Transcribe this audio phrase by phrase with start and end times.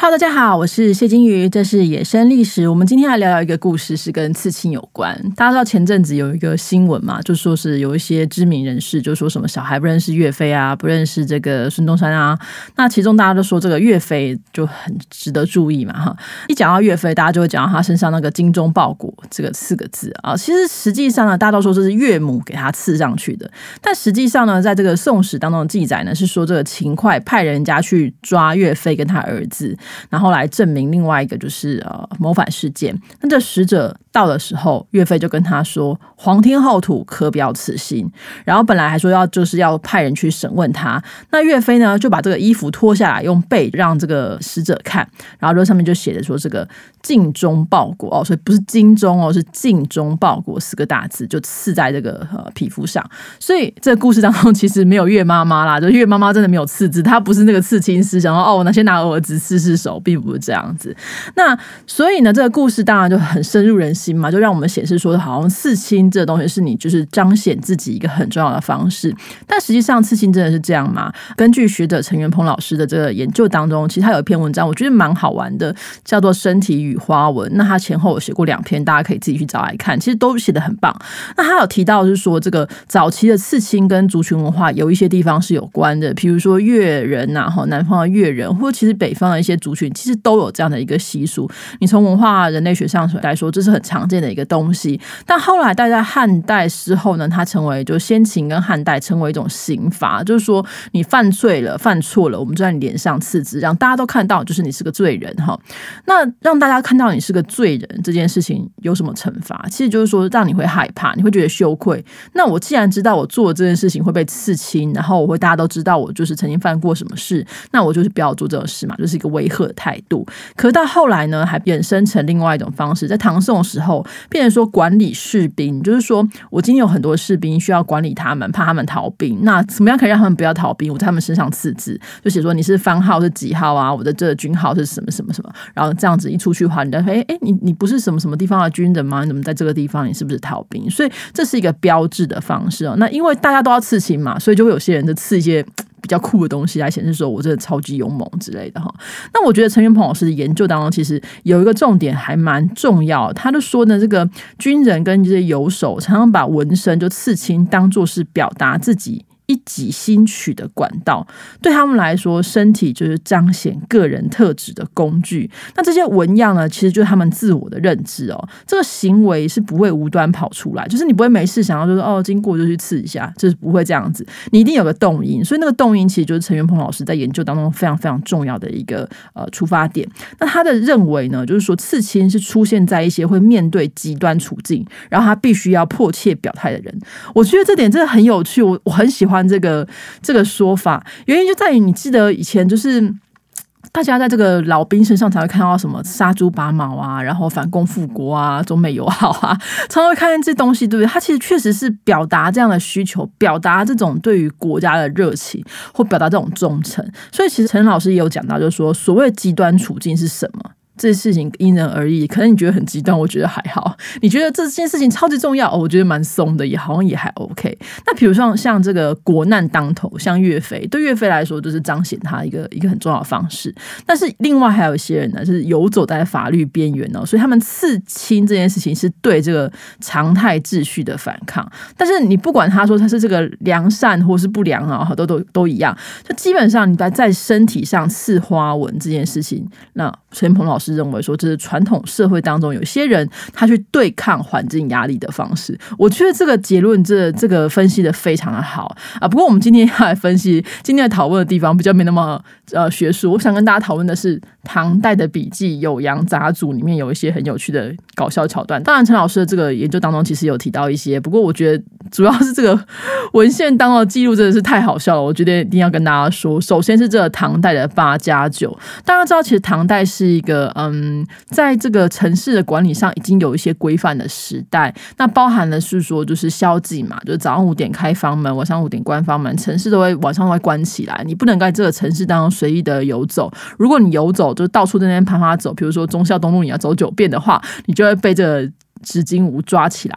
[0.00, 2.68] Hello，大家好，我是谢金鱼，这是野生历史。
[2.68, 5.12] 我们今天来聊聊一个故事，是跟刺青有关。
[5.34, 12.38] 大家知道前阵子有一个新闻嘛，就说是有一些知名人士就说什么小孩不认识岳飞啊，不认识这个孙中山啊。
[12.76, 16.16] 那其中大家都说这个岳飞就很值得注意嘛，哈。
[16.46, 20.36] 一讲到岳飞，大家就会讲到他身上那个精忠报国这个四个字啊。
[20.36, 23.50] 其实实际上呢，大家都说这是岳母给他刺上去的，
[23.82, 29.76] 但实际上呢，在这个宋史当中的记载呢，是说这个秦桧派人家去抓岳飞跟他儿子。
[30.08, 32.98] 然后来证明另外一个就是呃谋反事件。
[33.20, 38.10] 那这使者到的时候，岳飞就跟他说：“皇天厚土，可表此心。”
[38.44, 41.00] 然后本来还说要就是要派人去审问他。
[41.30, 45.06] 那岳飞呢就把这个衣服脱下来，用背让这个使者看。
[45.38, 46.66] 然后这上面就写着说：“这个
[47.02, 53.04] 尽忠报国哦，所以不是精忠哦，是尽忠报国四个大字就刺在这个呃皮肤上。”
[53.38, 59.98] 所以这个故事当中其实没有岳妈妈啦，就岳妈妈真的没有刺字，她不是那个刺青师，想说哦，那先拿儿子试试手。
[60.08, 60.96] 并不是这样子，
[61.34, 69.12] 那所以呢，这个故事当然就很深入人心心嘛，就让我们显示说，好像刺青这个东西是你就是彰显自己一个很重要的方式。
[69.46, 71.12] 但实际上，刺青真的是这样吗？
[71.36, 77.50] 根据学者陈元鹏老师的这个研究当中，其实他有一篇文章，我觉得蛮好玩的，叫做《身体与花纹》。
[77.56, 80.96] 那他前后有写过两篇，大家可以自己去找来看，其实都写得很棒。
[81.36, 89.88] 那他有提到就是说，这个早期的刺青跟族群文化有一些地方是有关的，比如说越人呐，哈，南方的越人，或者其实北方的一些族群。
[89.94, 95.00] 其实都有这样的一个习俗，你从文化人类学上来说，这是很常见的一个东西。
[95.26, 105.58] 但后来，大家汉代之后呢，它成为就先秦跟汉代成为一种刑罚，就是说你犯罪了、犯错了，我们就在你脸上刺字，让大家都看到，就是你是个罪人哈。
[106.06, 109.66] 那让大家看到你是个罪人这件事情有什么惩罚？
[109.70, 112.04] 其实就是说让你会害怕，你会觉得羞愧。
[112.32, 119.58] 那我既然知道我做这件事情会被刺青，然后我会大家都知道我就是曾经犯过什么事，那我就是不要做这种事嘛，就是一个威吓。
[119.58, 120.24] 的态度，
[120.56, 130.92] 可是到后来呢，还衍生成另外一种方式，在唐宋时时候，变成说管理士兵，就是说我今天有很多士兵需要管理他们，怕他们逃兵，那怎么样可以让他们不要逃兵？
[130.92, 133.94] 我在他们身上刺字，就写说你是番号是几号啊？
[133.94, 135.52] 我的这个军号是什么什么什么？
[135.74, 139.22] 然后这样子一出去的话，你就说，哎哎，你你不是什么什么地方的军人吗？
[139.22, 140.08] 你怎么在这个地方？
[140.08, 140.90] 你是不是逃兵？
[140.90, 142.94] 所以这是一个标志的方式哦。
[142.98, 145.64] 那因为大家都要刺青嘛，所以就会有些人就刺一些。
[146.00, 148.92] 比较酷的东西来显示说，我真的超级勇猛之类的哈。
[149.32, 153.32] 那我觉得陈云鹏老师的研究当中，其实有一个重点还蛮重要。
[153.32, 159.24] 他就说呢，这个军人跟这些游手常常把纹身就刺青当做是表达自己。
[159.48, 161.26] 一己心取的管道，
[161.62, 165.50] 对他们来说，身体就是彰显个人特质的工具。
[165.74, 168.48] 那这些纹样呢，其实就是他们自我的认知哦。
[168.66, 174.26] 这个行为是不会无端跑出来，就是你不会没事想要就是哦，经过就去刺一下，就是不会这样子。
[174.50, 180.06] 你一定有个动因，所以那个动因其实就是陈元鹏老师在研究当中非常非常重要的一个呃出发点。
[180.38, 187.00] 那他的认为呢，就是说刺青是出现在一些会面对极端处境，然后他必须要迫切表态的人。
[187.34, 189.37] 我觉得这点真的很有趣，我我很喜欢。
[189.46, 189.86] 这个
[190.22, 193.12] 这个说法原因就在于，你记得以前就是
[193.92, 199.56] 大家在这个老兵身上才会看到什么杀猪拔毛啊，然后反共复国啊，中美友好啊，
[199.88, 201.10] 常常会看见这东西，对不对？
[201.10, 207.04] 他其实确实是表达这样的需求，表达这种对于国家的热情，或表达这种忠诚。
[207.32, 210.70] 所以，其实陈老师也有讲到，就是说，所谓极端处境是什么？
[210.98, 213.96] 这事情因人而异，可能你觉得很极端，我觉得还好。
[214.20, 217.78] 你觉得这件事情超级重要，哦，我觉得蛮松的，也好像也还 OK。
[218.04, 223.72] 那比如说像这个国难当头，像岳飞，对岳飞来说就是彰显他一个一个很重要的方式。
[224.04, 231.64] 但是另外还有一些人呢，是游走在法律边缘哦，所以他们刺青这件事情是对这个常态秩序的反抗。
[231.96, 235.96] 但是你不管他说他是这个良善或是不良啊，都都都一样。
[236.28, 240.87] 就基本上你在在身体上刺花纹这件事情，那陈鹏老师。
[240.96, 249.28] 认为说这是传统社会当中有些人他去对抗环境压力的方式，我觉得这个结论这这个分析的非常的好啊。
[249.28, 258.82] 不过我们今天要来分析今天的讨论的地方比较没那么呃学术，我想跟大家讨论的是唐代的笔记《酉阳杂俎》里面有一些很有趣的搞笑桥段。
[258.82, 262.78] 当然陈老师的这个研究当中其实有提到一些，不过我觉得主要是这个
[263.34, 266.60] 文献当中的记录真的是太好笑了，我觉得一定要跟大家说。
[266.60, 270.68] 首先是这个唐代的八加九，大家知道其实唐代是一个。
[270.78, 283.52] 嗯，在这个城市的管理上已经有一些规范的时代，那包含的是说，就是宵禁嘛，就是早上五点开房门，晚上五点关房门，城市都会晚上都会关起来，你不能在这个城市当中随意的游走。
[283.76, 288.72] 如果你游走，就到处在那边爬爬走，比如说忠孝东路你要走九遍的话，你就会被这个
[289.02, 290.16] 执金屋抓起来。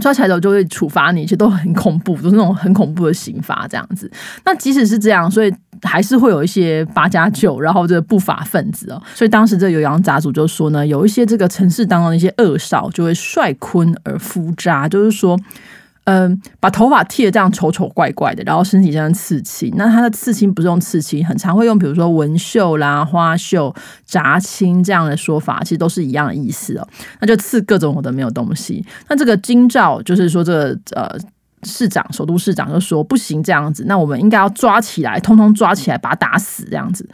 [0.00, 4.10] 抓起来后就会处罚你，其实都很恐怖，都是那种很恐怖的刑罚这样子。
[4.44, 5.52] 那即使是这样，所以
[5.82, 9.02] 还是会有一些八加九，然后这不法分子哦。
[9.14, 15.38] 所以当时这个有阳杂族就说呢，有一些这个城市当中的一些恶少就会率坤而夫渣，就是说。
[16.10, 19.70] 嗯，把头发剃得这样丑丑怪怪的，然后身体这样刺青。
[19.76, 23.74] 那他的刺青不是用刺青，很常会用，比如说纹绣啦、花绣、
[24.06, 26.88] 扎青这样的说法，其实都是一样的意思哦。
[27.20, 28.82] 那就刺各种的没有东西。
[29.10, 31.06] 那这个京兆就是说，这个呃
[31.64, 37.06] 市长、首都市长就说不行这样子，那我们应该要抓起来，通通抓起来，把他打死这样子。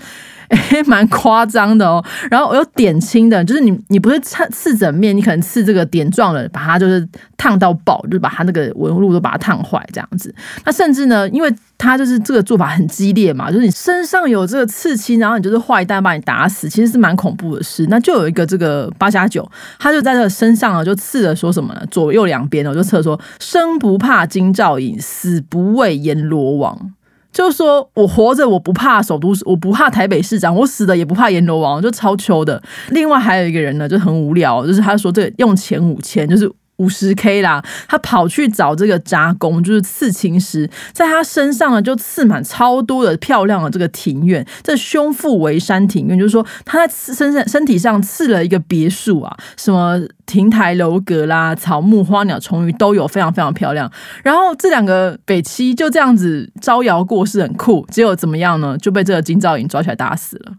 [0.49, 2.05] 诶， 蛮夸张的哦。
[2.31, 7.07] 然后我有点青的，就是你你不是刺刺整面，你可能刺这个点状的，把它就是
[7.37, 10.35] 烫到爆，就把它那个纹路都把它烫坏这样子。
[10.65, 17.87] 那甚至呢，因为他就是这个做法很激烈嘛，就是你身上有这个刺青，然后你就是坏蛋把你打死，其实是蛮恐怖的事。
[17.89, 19.49] 那就有一个这个八加九，
[19.79, 21.83] 他就在这个身上啊，就刺了说什么呢？
[21.91, 26.93] 左右两边哦，就刺说生不怕金兆尹，死不畏阎罗王。
[27.35, 32.63] 就是说我活着我不怕首都，我不怕台北市长，我死的也不怕阎罗王，就超秋的。
[32.91, 36.51] 另外还有一个人呢，就很无聊，就是他说这个用钱五千，就是。
[36.77, 53.91] 五十 K 啦，他跑去找这个杂工，就是刺青师，在他身上呢就刺满超多的漂亮的这个庭院，这胸腹为山庭院，就是说他在身上身体上刺了一个别墅啊，什么亭台楼阁啦、草木花鸟虫鱼都有，非常非常漂亮。
[54.23, 58.77] 然后这两个北七就这样子招摇过市，很酷，结果怎么样呢？
[58.79, 60.53] 就被这个京兆尹抓起来打死了。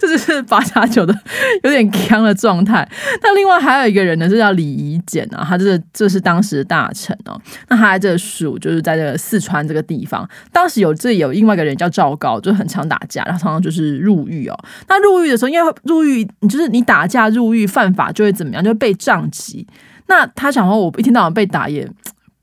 [0.00, 1.14] 这 就是八加九的
[1.62, 2.88] 有点锵的状态。
[3.22, 7.40] 那另外还有一个人呢，就叫李夷简啊，他这是这是当时的大臣哦。
[7.68, 14.58] 那他在这个蜀，就是在这个四川这个地方，当时有这有另外一个人叫赵高，就很常打架，然后常常就是入狱哦。
[14.88, 19.66] 那入狱的时候，因为入狱，你就是你打架入狱犯法就会怎么样，就会被杖击。
[20.06, 21.88] 那他想说，我一天到晚被打也。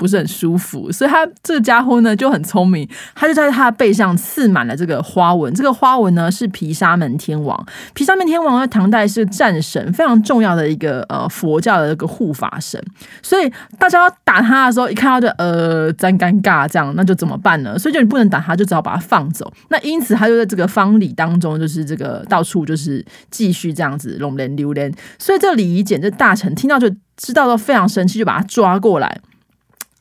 [0.02, 5.54] 不是很舒服，所以他这个家伙呢就很聪明，他就在他的背上刺满了这个花纹。
[5.54, 7.64] 这个花纹呢是毗沙门天王，
[7.94, 12.84] 毗沙门天王在唐代是战神，非常重要的一个呃佛教的一个护法神。
[13.22, 17.78] 所以大家要打他的时候，一看到就呃真尴尬，这样那就怎么办呢？
[17.78, 19.54] 所以就你不能打他，就只好把他放走。
[19.70, 24.92] 那因此他就在这个方礼当中，就是这个到处就是继续这样子龙连流连。
[25.20, 29.22] 所以这李仪简这大臣听到就知道都非常生气，就把他抓过来。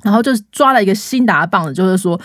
[0.02, 2.20] 然后就抓了一个新打的棒子，就是说，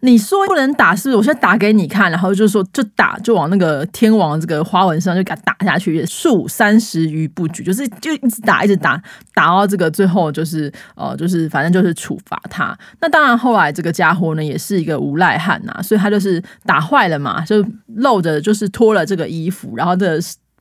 [0.00, 1.16] 你说不能打，是不是？
[1.16, 2.10] 我现在打给你看。
[2.10, 12.76] 然后就说，就打，就往那个天王这个花纹上就给他打下去，数三十余不举，就是就一直打，一直打，打到这个最后就是呃，就是反正就是处罚他。
[13.00, 20.18] 那当然后来这个家伙呢，也是一个无赖汉呐，所以他就是打坏了嘛，就露着就是脱了这个衣服，然后这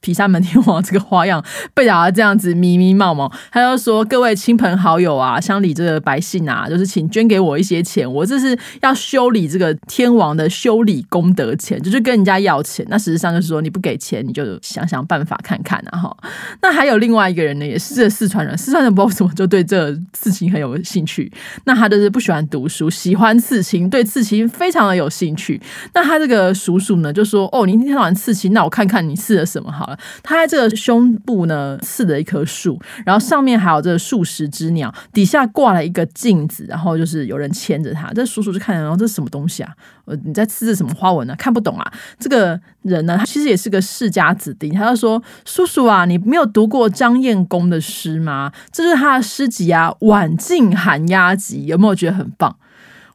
[0.08, 0.14] 个。
[0.14, 12.86] 毘沙门天王这个花样被打得这样子迷迷冒冒，他就说：“各位亲朋好友啊，乡里这个百姓啊，就是请捐给我一些钱，我这是要修理这个天王的修理功德钱，就是跟人家要钱。
[12.90, 16.18] 那实际上就是说，你不给钱，你就想想办法看看啊哈。
[16.62, 21.32] 那还有另外一个人呢，也是这四川人，四川人不知道为什么就对这刺青很有兴趣。
[21.64, 25.62] 那他就是不喜欢读书，喜欢刺青，对刺青非常的有兴趣。
[25.94, 38.12] 那他这个叔叔呢，就说：哦，你一天到晚刺青，那我看看你刺了什么好了。”他在这个胸部呢刺了一棵树，然后上面还有这数十只鸟，底下挂了一个镜子，然后就是有人牵着他。
[38.14, 39.72] 这叔叔就看，然后这是什么东西啊？
[40.06, 41.36] 呃，你在刺着什么花纹呢？
[41.38, 41.94] 看不懂啊。
[42.20, 48.52] 这个人呢，他其实也是个世家子弟，他就说：“叔叔啊，你没有读过张晏公的诗吗？
[48.72, 52.58] 这是他的诗集啊，《晚近寒鸦集》，有没有觉得很棒？”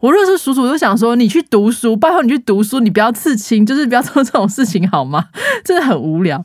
[0.01, 5.27] 我若是叔叔，就想说你去读书，拜托你去读书，你不要刺青， 就是不要做这种事情好吗？
[5.65, 6.41] 真的很无聊。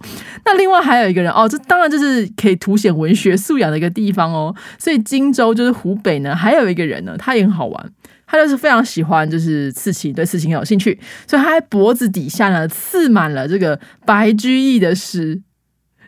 [0.46, 4.56] 那另外还有一个人哦，这当然就是可以凸显文学素养的一个地方哦。
[4.80, 7.92] 所以荆州就是湖北呢，还有一个人呢，他也很好玩，
[8.26, 15.40] 他就是非常喜欢就是刺青，对刺青有兴趣，所以他在脖子底下呢刺满了这个白居易的诗，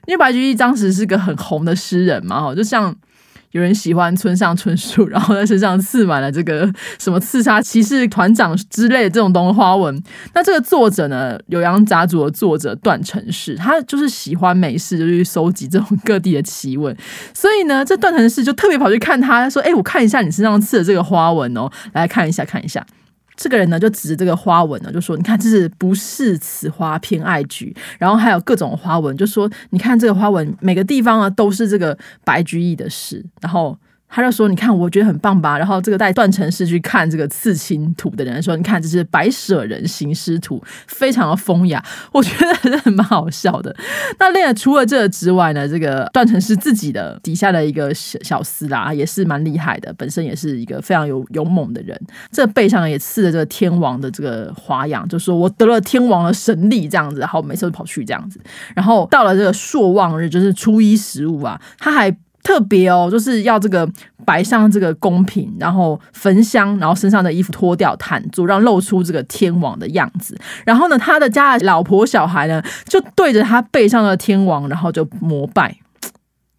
[0.08, 2.96] 因为白居易当时是个很红的诗人嘛，哦，就像。
[3.56, 6.70] 有人喜欢村上春树，然后在身上刺满了这个
[7.00, 10.04] 什么刺杀骑士团长之类的这种东西花纹。
[10.34, 16.94] 那这个作者呢，酉阳杂族的作者段成式，他就是喜欢美式，就去收集这种各地的奇闻。
[17.34, 22.86] 所以呢，这段成式就特别跑去看他，说：“哎，我看一下你身上刺的这个花纹哦，来看一下，看一下。”
[23.38, 41.84] 这个人呢，就指着这个花纹呢，就说：“你看，这是不是此花偏爱菊。”然后还有各种花纹，就说：“你看这个花纹，每个地方啊都是这个白居易的诗。”然后他就说：“你看，我觉得很棒吧？”然后这个带段成式去看这个刺青图的人说：“你看，这是白舍人行尸图，非常的风雅。
[42.14, 43.76] ”我觉得还是很蛮好笑的。
[44.18, 52.00] 那另外除了这个之外呢，这个段成式自己的底下的一个小小厮啦，也是蛮厉害的，本身也是一个非常有勇猛的人。
[52.32, 58.40] 这背上也刺了这个天王的这个花样，就说我得了天王的神力这样子，然后每次都跑去这样子。
[58.74, 62.16] 然后到了这个朔望日，就是初一十五啊，他还。
[62.46, 63.90] 特别哦，就是要这个
[64.24, 70.38] 摆上这个贡品，然后焚香，然后身上的衣服脱掉，毯住，让露出这个天王的样子。
[70.64, 75.76] 然后呢，他的家老婆小孩呢，就对着他背上的天王，然后就膜拜。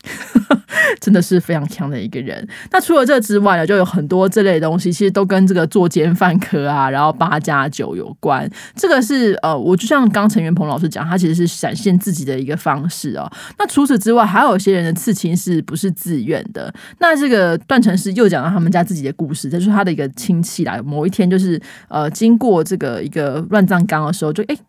[1.01, 2.47] 真的是非常强的一个人。
[2.71, 8.49] 那除了这之外呢，就有很多这类东西，其实都跟这个作奸犯科啊，然后八加九有关。
[8.75, 13.31] 这个是呃，我就像刚陈元鹏老师讲，他其实是展现自己的一个方式哦。
[13.59, 16.73] 那除此之外，还有一些人的刺青是不是自愿的？
[16.99, 20.81] 那这个段成师又讲到他们家自己的故事，就是他的一个亲戚啦。
[20.85, 24.63] 某一天就是呃，经过这个一个乱葬岗的时候就，就、欸、诶。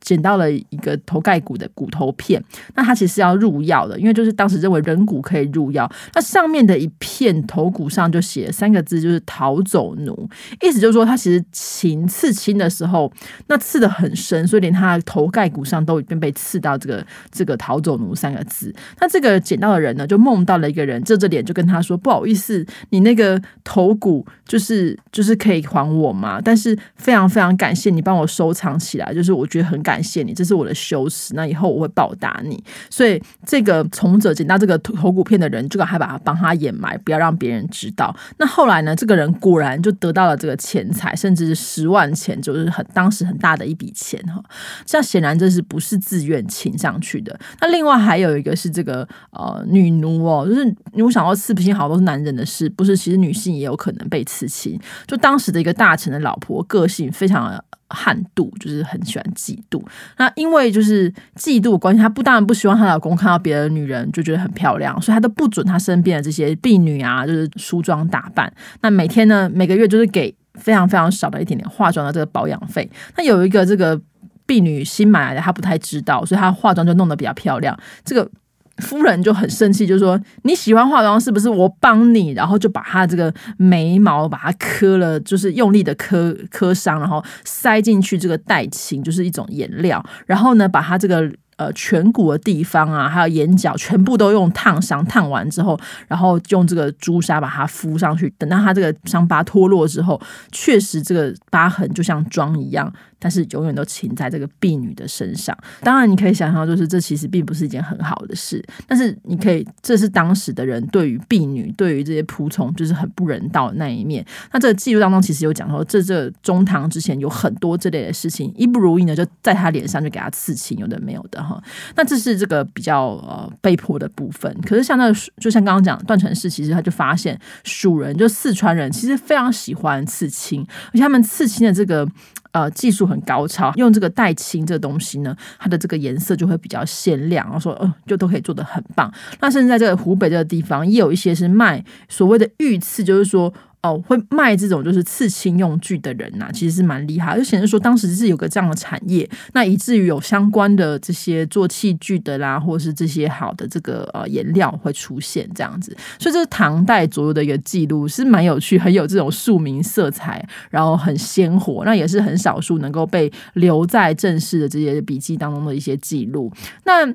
[0.00, 2.42] 捡到了一个头盖骨的骨头片，
[2.74, 5.90] 那他其实要入药的，因为就是当时认为人骨可以入药。
[6.14, 10.28] 那上面的一片头骨上就写三个字，就是“逃走奴”，
[10.62, 13.12] 意思就是说他其实秦刺青的时候，
[13.48, 18.74] 那刺得很深，所以连他头盖骨上都已经被刺到这个这个“逃走奴”三个字。
[19.00, 26.40] 那这个捡到的人呢，就梦到了一个人，遮着脸就跟他说：“不好意思，你那个头骨就是就是可以还我吗？
[26.42, 31.34] 但是非常非常感谢你帮我收藏起来，就是我觉得很感。”谢你，这是我的羞耻。
[31.34, 32.62] 那以后我会报答你。
[32.90, 38.14] 所以这个从者捡到这个头骨片的人，就还把他帮他掩埋，不要让别人知道。
[38.38, 44.42] 那后来呢，这个人果然就得到了这个钱财，甚至是十万钱，就是很当时很大的一笔钱哈。
[44.84, 47.38] 这样显然这是不是自愿请上去的？
[47.60, 52.96] 那另外还有一个是这个呃女奴哦，就是你想到刺青好多是男人的事，不是？
[52.96, 54.78] 其实女性也有可能被刺青。
[55.06, 57.62] 就当时的一个大臣的老婆，个性非常。
[57.92, 59.82] 悍妒，就是很喜欢嫉妒。
[60.18, 68.52] 那因为就是嫉妒关系，她不当然不希望她老公看到别的女人就觉得很漂亮，所以她都不准她身边的这些婢女啊，就是梳妆打扮。
[68.80, 72.90] 那每天呢，每个月就是给非常非常少的一点点化妆的这个保养费。
[73.16, 74.00] 那有一个这个
[74.46, 77.78] 婢女新买来的，她不太知道，所以她化妆就弄得比较漂亮。
[78.04, 78.30] 这个。
[78.78, 81.48] 夫人就很生气，就说：“你喜欢化妆是不是？
[81.48, 90.02] 我帮你。”然后就把她这个眉毛把它磕了，就是用力的磕磕伤，然后塞进去这个黛青，就是一种颜料。
[90.26, 98.32] 然后呢，把她这个呃颧骨的地方啊，还有眼角，全部都用烫伤烫完之后，然后用这个朱砂把它敷上去。
[98.38, 102.90] 等到她这个伤疤脱落之后，确实这个疤痕就像妆一样。
[103.22, 105.56] 但是永远都请在这个婢女的身上。
[105.80, 108.60] 当然，你可以想象，就是这其实并不是一件很好的事。
[108.88, 114.26] 但是你可以，这是当时的人对于婢女、对于这些仆从，就是很不人道的那一面。
[114.52, 121.62] 那这个记录当中其实有讲说，这这中堂之前有很多这类的事情，一不如意呢，就在他脸上就给他刺青，有的没有的哈。
[121.94, 124.52] 那这是这个比较呃被迫的部分。
[124.66, 132.08] 可是像那个，就像刚刚讲段成式，其实他就发现蜀人，就四川人，其实非常喜欢刺青，而且他们刺青的这个。
[132.52, 139.12] 呃，技术很高超，用这个黛青这个东西呢，它的这个颜色就会比较鲜亮，然后说，呃，就都可以做的很棒。
[139.40, 143.52] 那甚至在这个湖北这个地方，也有一些是卖所谓的玉刺，就是说。
[143.82, 166.52] 哦，会卖这种就是刺青用具的人呐、其实是蛮厉害，就显示说当时是有个这样的产业，那以至于有相关的这些做器具的啦，或者是这些好的这个呃颜料会出现这样子，所以这是唐代左右的一个记录，是蛮有趣，很有这种庶民色彩，然后很鲜活，那也是很少数能够被留在正式的这些笔记当中的一些记录，
[166.84, 167.12] 那。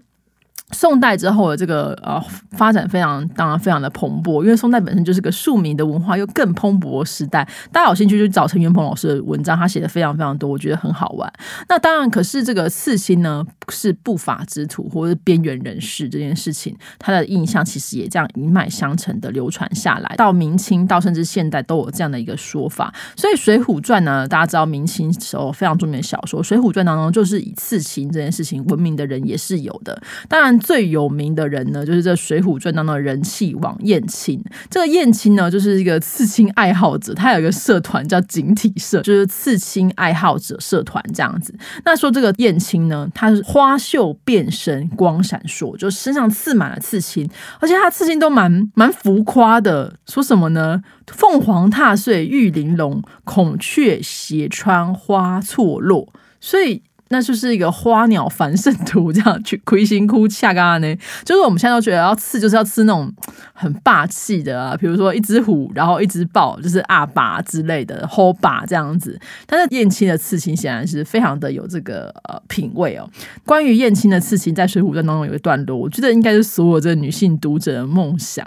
[0.74, 2.22] 宋代之后的这个呃
[2.52, 7.48] 发展非常当然非常的蓬勃，因为宋代本身就是个庶民的文化，又更蓬勃的时代。
[7.72, 11.32] 大家有兴趣就找陈元鹏老师的文章，他写的非常非常多，我觉得很好玩。
[11.70, 22.94] 那当然，可是这个刺青呢，是不法之徒或者是边缘人士这件事情，他的印象其实也这样一脉相承的流传下来，到明清到甚至现代都有这样的一个说法。
[23.16, 30.00] 所以《水浒传》呢，大家知道明清时候非常著名的小说，《水浒传》当中就是以刺青这件事情闻名的人也是有的。
[30.28, 30.57] 当然。
[30.60, 34.44] 最有名的人呢，就是这《水浒传》当中的人气王燕青。
[34.70, 41.54] 这个燕青呢，就是一个刺青爱好者，他有一个社团叫锦体社，就是刺青爱好者社团这样子。
[41.86, 49.96] 那说这个燕青呢，他是花绣变身，光闪烁，就身上刺满了刺青，而且他刺青都蛮蛮浮夸的。
[50.06, 50.82] 说什么呢？
[51.08, 56.12] 凤凰踏碎玉玲珑，孔雀斜穿花错落。
[56.40, 56.84] 所以。
[57.10, 60.96] 那就是一个花鸟繁盛图，这样去亏心哭恰嘎呢。
[61.24, 63.12] 就是我们现在都觉得要刺，就是要刺那种
[63.54, 69.20] 很霸气的啊，比如说一只虎，然后一只豹，就是阿爸之类的，吼爸这样子。
[69.46, 73.10] 但是燕青的刺青显然是非常的有这个呃品味哦。
[73.46, 78.46] 关于燕青的刺青，在《水浒传》当中有一段落，我觉得应该是所有这个女性读者的梦想。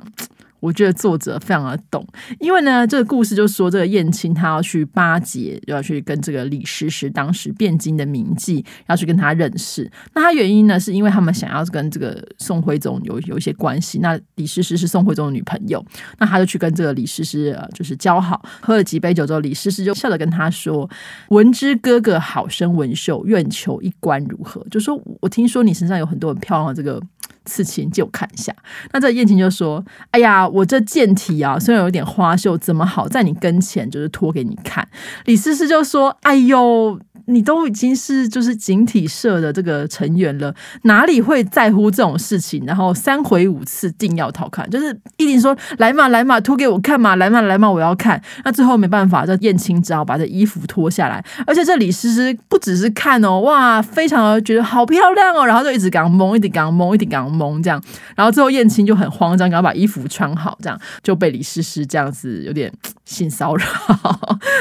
[0.61, 2.07] 我觉得作者非常的懂，
[2.39, 9.91] 因为呢，这个故事就说这个燕青他要去巴结，要去跟这个李师师当时汴京的名妓，要去跟他认识。
[10.15, 13.99] 那他原因呢，是因为他们想要跟这个宋徽宗有有一些关系。
[14.01, 15.85] 那李师师是宋徽宗的女朋友，
[16.19, 20.89] 那他就去跟这个李师师呃就是交好，喝了几杯酒之后，李师师就笑着跟他说
[21.31, 27.01] ：“闻之哥哥好生文秀，愿求一观如何？”就说我听说你身上有很多很漂亮的这个。
[27.45, 28.55] 刺青借我看一下，
[28.93, 34.89] 那这燕青就说：“哎呀，我这剑体啊，虽然有点花绣，怎么好在你跟前就是脱给你看？”
[35.27, 37.01] 李思思就说：“哎呦。”
[37.33, 42.65] 你都已经是就是警体社的这个成员了，哪里会在乎这种事情？
[42.67, 48.21] 然后三回五次定要讨看，就是一定说来嘛来嘛脱给我看嘛，来嘛来嘛我要看。
[48.45, 51.25] 那最后没办法，这燕青只好把这衣服脱下来。
[51.47, 57.83] 而且这李诗诗不只是看哦，哇，非常的觉得好漂亮哦，然后就一直刚蒙，一直刚蒙，一直刚蒙这样。
[58.17, 62.73] 然后最后燕青就很慌张，然后把衣服穿好，这样就被李诗诗这样子有点
[63.11, 63.67] 性骚扰。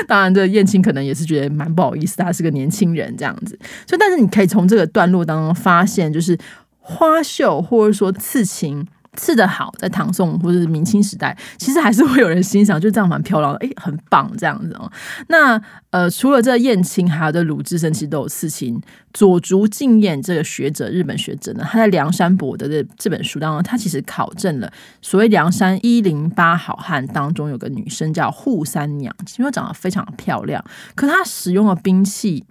[0.08, 2.50] 当然，这燕青可能也是觉得蛮不好意思，他是个。
[2.50, 6.36] 年轻人这样子，所以但是你可以从这个段落当中发现，就是
[6.80, 8.88] 花绣或者说刺青
[9.20, 14.90] 刺得好，在唐宋或者是明清时代，其实还是会有人欣赏，就这样蛮漂亮的，诶，很棒这样子哦。
[15.28, 18.82] 那呃，除了这燕青，还有这鲁智深其实都有刺青。
[19.12, 24.72] 佐竹敬彦这个学者，日本学者呢，他在梁山伯的这这本书当中，他其实考证了
[25.02, 30.64] 所谓梁山一零八好汉当中有个女生叫扈三娘，因为长得非常漂亮，
[30.96, 32.46] 可她使用的兵器。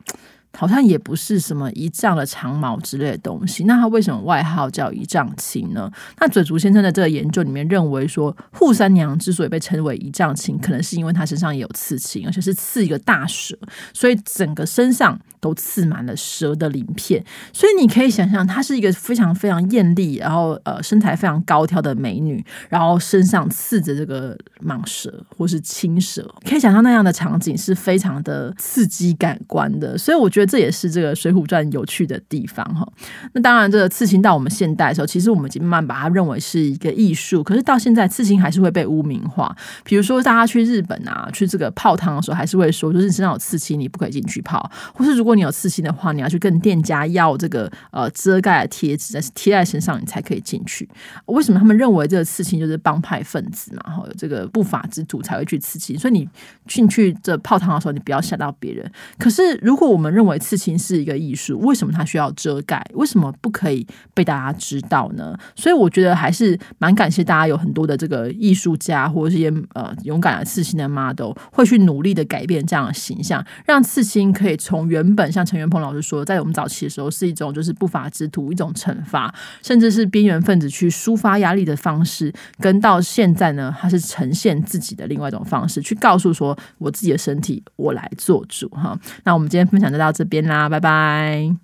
[0.58, 5.88] 好像也不是什么一丈的长矛之类的东西，那他为什么外号叫一丈青呢？
[6.18, 13.56] 那嘴竹先生的这个研究里面认为说，扈三娘之所以被称为一丈青，可能是因为她身上也有刺青，而且是刺一个大蛇，
[13.92, 17.24] 所以整个身上都刺满了蛇的鳞片。
[17.52, 29.96] 所以你可以想象，她是一个非常非常艳丽，然后呃身材非常高挑的美女，然后身上刺着这个蟒蛇或是青蛇，可以想象那样的场景是非常的刺激感官的。
[29.96, 30.47] 所以我觉得。
[30.48, 32.86] 这也是这个《水浒传》有趣的地方哈。
[33.34, 37.44] 那当然，这个刺青到我们现代的时候，其实我们已经慢慢把它认为是一个艺术。
[37.44, 39.54] 可是到现在，刺青还是会被污名化。
[39.84, 44.70] 比如说，大家去日本啊，去这个泡汤的时候，还是会说，就是你身上有刺青，你不可以进去泡。
[44.94, 50.88] 或是如果你有刺青的话，你要去跟店家要这个呃遮盖的贴纸，但是贴在身上，你才可以进去。
[51.26, 53.82] 为什么他们认为这个刺青就是帮派分子嘛？
[53.96, 55.98] 哈，有这个不法之徒才会去刺青。
[55.98, 56.28] 所以你
[56.66, 58.90] 进去这泡汤的时候，你不要吓到别人。
[59.18, 62.80] 可是如果我们认为为刺青是一个艺术，为什么它需要遮盖？
[62.94, 65.36] 为什么不可以被大家知道呢？
[65.56, 88.98] 所以我觉得还是蛮感谢大家有很多的这个艺术家或者是一些呃勇敢的刺青的 model 会去努力的改变这样的形象，让刺青可以从原本像陈元鹏老师说，在我们早期的时候是一种就是不法之徒一种惩罚，甚至是边缘分子去抒发压力的方式，跟到现在呢，它是呈现自己的另外一种方式，去告诉说我自己的身体我来做主哈。
[89.24, 90.68] 那我们今天分享就到这边啦。
[90.68, 91.58] 拜拜。